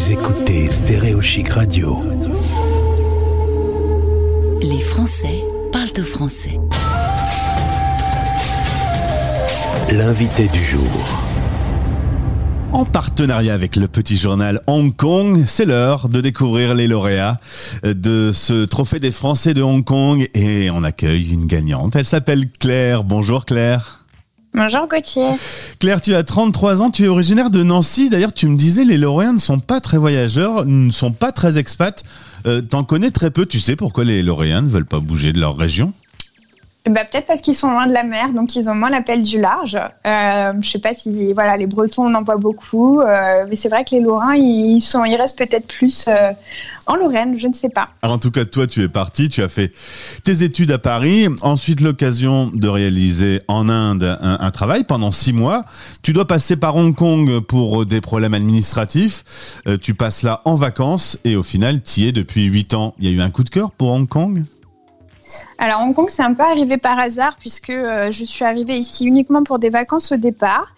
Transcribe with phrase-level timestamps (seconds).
[0.00, 2.02] Vous écoutez Stéréo Chic Radio.
[4.62, 6.58] Les Français parlent au français.
[9.92, 11.20] L'invité du jour.
[12.72, 17.36] En partenariat avec le petit journal Hong Kong, c'est l'heure de découvrir les lauréats
[17.84, 21.94] de ce trophée des Français de Hong Kong et on accueille une gagnante.
[21.94, 23.04] Elle s'appelle Claire.
[23.04, 23.99] Bonjour Claire.
[24.52, 25.28] Bonjour Gauthier.
[25.78, 28.10] Claire, tu as 33 ans, tu es originaire de Nancy.
[28.10, 31.56] D'ailleurs, tu me disais, les lauréats ne sont pas très voyageurs, ne sont pas très
[31.56, 32.02] expats.
[32.46, 33.46] Euh, T'en connais très peu.
[33.46, 35.92] Tu sais pourquoi les lauréats ne veulent pas bouger de leur région?
[36.88, 39.40] Bah, Peut-être parce qu'ils sont loin de la mer, donc ils ont moins l'appel du
[39.40, 39.78] large.
[40.06, 43.68] Euh, je sais pas si voilà, les Bretons on en voit beaucoup, euh, mais c'est
[43.68, 46.08] vrai que les Lorrains, ils, sont, ils restent peut-être plus
[46.90, 47.90] en Lorraine, je ne sais pas.
[48.02, 49.72] Alors en tout cas, toi, tu es parti, tu as fait
[50.24, 55.32] tes études à Paris, ensuite l'occasion de réaliser en Inde un, un, travail pendant six
[55.32, 55.64] mois.
[56.02, 59.62] Tu dois passer par Hong Kong pour des problèmes administratifs.
[59.68, 62.94] Euh, tu passes là en vacances et au final, tu y es depuis huit ans.
[62.98, 64.42] Il y a eu un coup de cœur pour Hong Kong?
[65.58, 69.06] Alors Hong Kong, c'est un peu arrivé par hasard puisque euh, je suis arrivée ici
[69.06, 70.74] uniquement pour des vacances au départ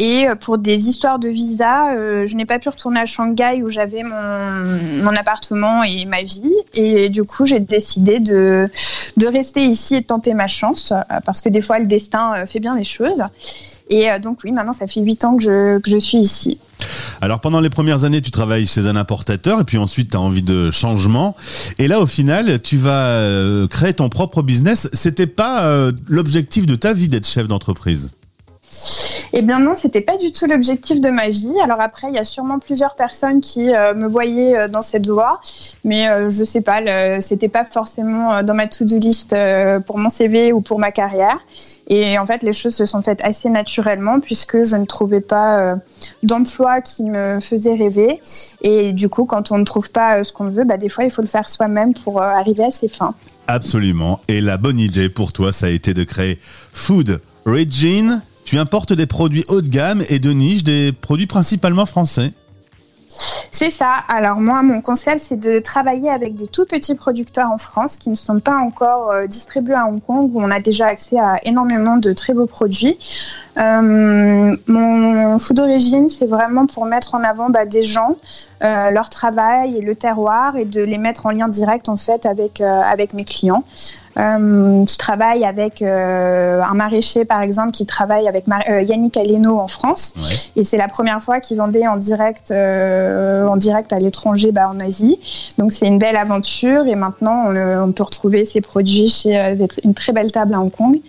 [0.00, 3.62] et euh, pour des histoires de visa, euh, je n'ai pas pu retourner à Shanghai
[3.62, 8.70] où j'avais mon, appartement et ma vie et du coup j'ai décidé de,
[9.26, 10.94] rester ici et de tenter ma chance
[11.26, 13.22] parce que des fois le destin fait bien les choses.
[13.90, 16.58] Et donc oui, maintenant ça fait huit ans que je, que je suis ici.
[17.20, 20.20] Alors pendant les premières années, tu travailles chez un importateur et puis ensuite tu as
[20.20, 21.36] envie de changement.
[21.78, 24.88] Et là au final, tu vas euh, créer ton propre business.
[24.92, 28.10] C'était pas euh, l'objectif de ta vie d'être chef d'entreprise?
[29.32, 31.54] Eh bien non, c'était pas du tout l'objectif de ma vie.
[31.62, 35.08] Alors après, il y a sûrement plusieurs personnes qui euh, me voyaient euh, dans cette
[35.08, 35.40] voie,
[35.84, 36.80] mais euh, je sais pas,
[37.20, 39.34] c'était pas forcément dans ma to-do list
[39.86, 41.38] pour mon CV ou pour ma carrière.
[41.88, 45.76] Et en fait, les choses se sont faites assez naturellement puisque je ne trouvais pas
[46.22, 48.20] d'emploi qui me faisait rêver.
[48.62, 51.10] Et du coup, quand on ne trouve pas ce qu'on veut, bah, des fois, il
[51.10, 53.14] faut le faire soi-même pour arriver à ses fins.
[53.48, 54.20] Absolument.
[54.28, 58.92] Et la bonne idée pour toi, ça a été de créer Food Regine tu importes
[58.92, 62.32] des produits haut de gamme et de niche, des produits principalement français.
[63.60, 63.92] C'est ça.
[64.08, 68.08] Alors moi, mon concept, c'est de travailler avec des tout petits producteurs en France qui
[68.08, 71.36] ne sont pas encore euh, distribués à Hong Kong, où on a déjà accès à
[71.42, 72.96] énormément de très beaux produits.
[73.58, 78.16] Euh, mon food d'origine, c'est vraiment pour mettre en avant bah, des gens,
[78.64, 82.24] euh, leur travail et le terroir, et de les mettre en lien direct en fait
[82.24, 83.64] avec avec mes clients.
[84.16, 90.12] Je travaille avec un maraîcher, par exemple, qui travaille avec Mar Yannick Aleno en France.
[90.16, 90.60] Ouais.
[90.60, 92.52] Et c'est la première fois qu'il vendait en direct,
[93.50, 95.18] en direct à l'étranger, bah, en Asie.
[95.58, 96.86] Donc c'est une belle aventure.
[96.86, 100.70] Et maintenant, on, peut retrouver ces produits chez euh, une très belle table à Hong
[100.70, 101.00] Kong.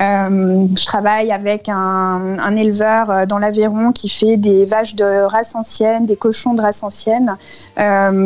[0.00, 5.56] Euh, je travaille avec un, éleveur euh, dans l'Aveyron qui fait des vaches de race
[5.56, 7.36] ancienne, des cochons de race ancienne,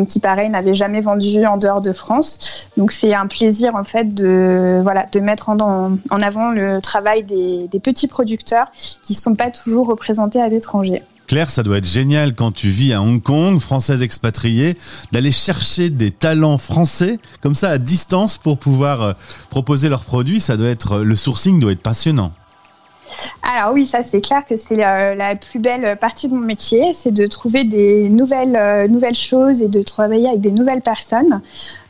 [0.07, 2.69] qui pareil n'avait jamais vendu en dehors de France.
[2.77, 7.79] Donc c'est un plaisir en fait de voilà de mettre en, avant le travail des
[7.79, 8.67] petits producteurs
[9.01, 11.01] qui ne sont pas toujours représentés à l'étranger.
[11.27, 14.77] Claire, ça doit être génial quand tu vis à Hong Kong, française expatriée,
[15.11, 19.13] d'aller chercher des talents français comme ça à distance pour pouvoir euh,
[19.49, 20.39] proposer leurs produits.
[20.39, 22.33] Ça être le sourcing doit être passionnant.
[23.43, 26.93] Alors oui, ça c'est clair que c'est la, la, plus belle partie de mon métier,
[26.93, 31.41] c'est de trouver des nouvelles, euh, nouvelles choses et de travailler avec des nouvelles personnes.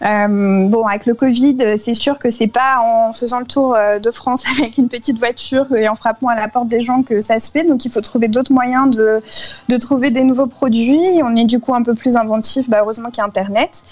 [0.04, 4.00] Euh, bon, avec le Covid, c'est sûr que c'est pas en faisant le tour euh,
[4.00, 7.22] de France avec une petite voiture et en frappant à la porte des gens que
[7.22, 7.64] ça se fait.
[7.64, 9.22] Donc il faut trouver d'autres moyens de,
[9.70, 11.22] de trouver des nouveaux produits.
[11.24, 13.84] On est du coup un peu plus inventif, bah, heureusement qu'il y a Internet.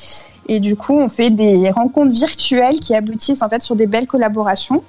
[0.48, 4.08] Et du coup, on fait des rencontres virtuelles qui aboutissent en fait sur des belles
[4.08, 4.84] collaborations.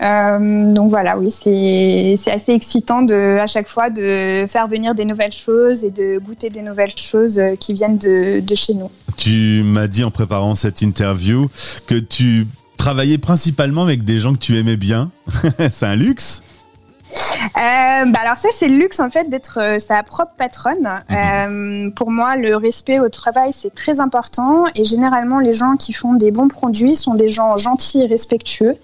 [0.00, 5.04] Euh, donc voilà, oui, c'est assez excitant de, à chaque fois de faire venir des
[5.04, 8.90] nouvelles choses et de goûter des nouvelles choses qui viennent de, de chez nous.
[9.16, 11.50] Tu m'as dit en préparant cette interview
[11.86, 15.10] que tu travaillais principalement avec des gens que tu aimais bien.
[15.70, 16.42] c'est un luxe
[17.56, 20.88] euh, bah alors ça c'est le luxe en fait d'être euh, sa propre patronne.
[21.08, 21.14] Mmh.
[21.14, 25.92] Euh, pour moi le respect au travail c'est très important et généralement les gens qui
[25.92, 28.76] font des bons produits sont des gens gentils et respectueux.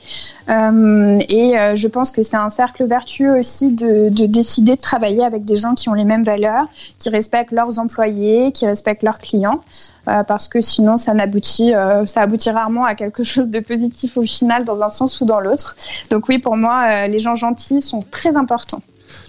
[0.49, 5.45] Et je pense que c'est un cercle vertueux aussi de, de, décider de travailler avec
[5.45, 6.67] des gens qui ont les mêmes valeurs,
[6.99, 9.61] qui respectent leurs employés, qui respectent leurs clients.
[10.07, 11.73] Euh, parce que sinon ça n'aboutit,
[12.07, 15.41] ça aboutit rarement à quelque chose de positif au final dans un sens ou dans
[15.41, 15.77] l'autre.
[16.11, 18.54] Donc oui, pour moi, les gens gentils sont très importants.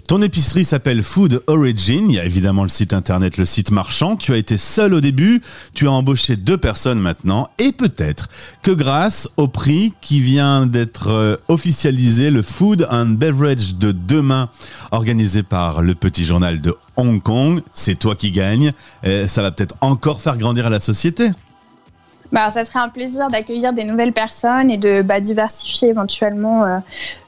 [0.08, 2.08] Ton épicerie s'appelle Food Origin.
[2.08, 4.16] Il y a évidemment le site internet, le site marchand.
[4.16, 5.42] Tu as été seul au début.
[5.74, 7.50] Tu as embauché deux personnes maintenant.
[7.58, 8.28] Et peut-être
[8.62, 14.48] que grâce au prix qui vient d'être euh, officialisé, le Food and Beverage de demain,
[14.92, 18.72] organisé par le petit journal de Hong Kong, c'est toi qui gagnes.
[19.04, 21.30] Euh, ça va peut-être encore faire grandir la société.
[22.32, 26.78] Bah, ça serait un plaisir d'accueillir des nouvelles personnes et de bah, diversifier éventuellement euh,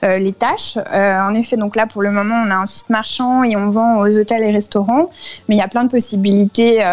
[0.05, 0.77] euh, les tâches.
[0.93, 3.71] Euh, en effet, donc là, pour le moment, on a un site marchand et on
[3.71, 5.11] vend aux hôtels et restaurants,
[5.49, 6.85] mais il y a plein de possibilités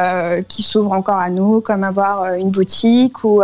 [0.47, 3.41] qui s'ouvrent encore à nous, comme avoir une boutique ou,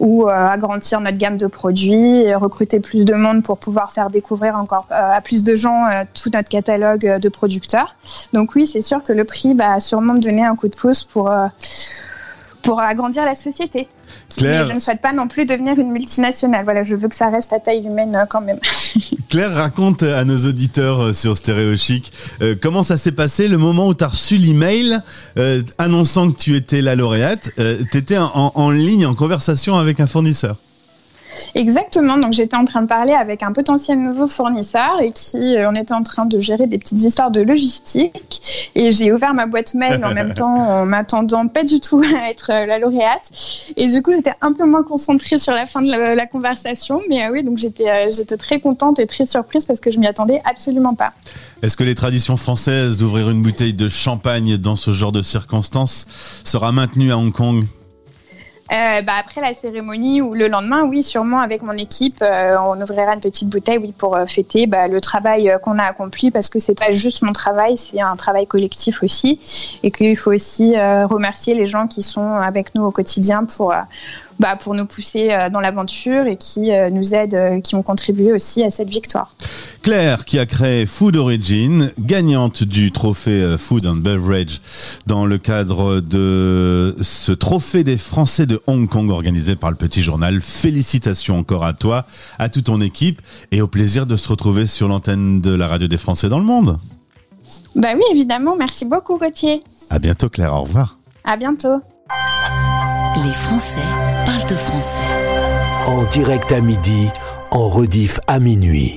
[0.00, 4.56] ou agrandir notre gamme de produits, et recruter plus de monde pour pouvoir faire découvrir
[4.56, 7.94] encore à plus de gens tout notre catalogue de producteurs.
[8.32, 11.04] Donc oui, c'est sûr que le prix va sûrement me donner un coup de pouce
[11.04, 11.30] pour
[12.64, 13.86] pour agrandir la société.
[14.36, 14.62] Claire...
[14.62, 16.64] Mais je ne souhaite pas non plus devenir une multinationale.
[16.64, 18.58] Voilà, je veux que ça reste à taille humaine euh, quand même.
[19.28, 23.58] Claire, raconte à nos auditeurs euh, sur Stéréo Chic euh, comment ça s'est passé le
[23.58, 24.98] moment où tu as reçu l'email
[25.38, 27.50] euh, annonçant que tu étais la lauréate.
[27.56, 30.56] tu étais en, en ligne, en conversation avec un fournisseur.
[31.54, 32.16] Exactement.
[32.16, 35.74] Donc j'étais en train de parler avec un potentiel nouveau fournisseur et qui euh, on
[35.74, 38.70] était en train de gérer des petites histoires de logistique.
[38.74, 42.30] Et j'ai ouvert ma boîte mail en même temps en m'attendant pas du tout à
[42.30, 43.30] être euh, la lauréate.
[43.76, 47.00] Et du coup j'étais un peu moins concentrée sur la fin de la, conversation.
[47.08, 50.06] Mais euh, oui, donc j'étais j'étais très contente et très surprise parce que je m'y
[50.06, 51.12] attendais absolument pas.
[51.62, 56.06] Est-ce que les traditions françaises d'ouvrir une bouteille de champagne dans ce genre de circonstances
[56.44, 57.64] sera maintenue à Hong Kong?
[58.72, 62.80] Euh, bah, après la cérémonie ou le lendemain, oui, sûrement avec mon équipe, euh, on
[62.80, 66.48] ouvrira une petite bouteille, oui, pour euh, fêter bah, le travail qu'on a accompli, parce
[66.48, 70.74] que c'est pas juste mon travail, c'est un travail collectif aussi, et qu'il faut aussi
[70.76, 73.74] remercier les gens qui sont avec nous au quotidien pour
[74.38, 78.70] bah, pour nous pousser dans l'aventure et qui nous aident, qui ont contribué aussi à
[78.70, 79.34] cette victoire.
[79.84, 84.62] Claire qui a créé Food Origin, gagnante du trophée euh, Food and Beverage
[85.06, 90.00] dans le cadre de ce trophée des Français de Hong Kong organisé par le Petit
[90.00, 90.40] Journal.
[90.40, 92.06] Félicitations encore à toi,
[92.38, 93.20] à toute ton équipe
[93.52, 96.46] et au plaisir de se retrouver sur l'antenne de la radio des Français dans le
[96.46, 96.78] monde.
[97.76, 98.56] Bah oui, évidemment.
[98.56, 99.62] Merci beaucoup, Gauthier.
[99.90, 100.54] À bientôt, Claire.
[100.54, 100.96] Au revoir.
[101.24, 101.82] À bientôt.
[103.22, 104.13] Les Français
[104.56, 105.00] français.
[105.86, 107.08] En direct à midi,
[107.50, 108.92] en rediff à minuit.